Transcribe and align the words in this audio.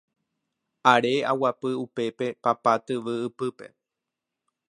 Are 0.91 1.11
aguapy 1.31 1.71
upépe 1.83 2.27
papa 2.43 2.71
tyvy 2.85 3.13
ypýpe 3.27 3.67